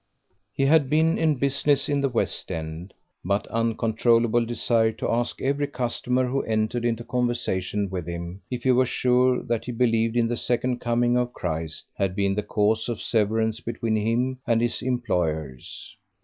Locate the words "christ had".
11.33-12.15